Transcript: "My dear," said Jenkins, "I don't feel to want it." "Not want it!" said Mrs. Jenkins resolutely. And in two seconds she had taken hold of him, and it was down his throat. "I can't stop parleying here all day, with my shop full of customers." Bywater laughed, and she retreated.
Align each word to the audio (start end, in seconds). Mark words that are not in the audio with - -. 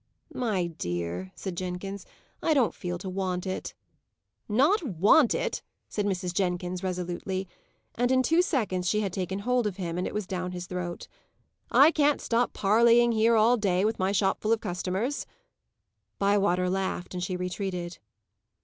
"My 0.33 0.65
dear," 0.65 1.31
said 1.35 1.55
Jenkins, 1.55 2.07
"I 2.41 2.55
don't 2.55 2.73
feel 2.73 2.97
to 2.97 3.07
want 3.07 3.45
it." 3.45 3.75
"Not 4.49 4.81
want 4.81 5.35
it!" 5.35 5.61
said 5.89 6.07
Mrs. 6.07 6.33
Jenkins 6.33 6.81
resolutely. 6.83 7.47
And 7.93 8.11
in 8.11 8.23
two 8.23 8.41
seconds 8.41 8.89
she 8.89 9.01
had 9.01 9.13
taken 9.13 9.37
hold 9.37 9.67
of 9.67 9.77
him, 9.77 9.99
and 9.99 10.07
it 10.07 10.13
was 10.15 10.25
down 10.25 10.53
his 10.53 10.65
throat. 10.65 11.07
"I 11.69 11.91
can't 11.91 12.19
stop 12.19 12.51
parleying 12.51 13.11
here 13.11 13.35
all 13.35 13.57
day, 13.57 13.85
with 13.85 13.99
my 13.99 14.11
shop 14.11 14.41
full 14.41 14.51
of 14.51 14.59
customers." 14.59 15.27
Bywater 16.17 16.67
laughed, 16.67 17.13
and 17.13 17.23
she 17.23 17.35
retreated. 17.37 17.99